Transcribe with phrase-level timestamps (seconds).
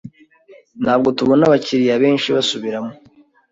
[0.83, 2.91] Ntabwo tubona abakiriya benshi basubiramo.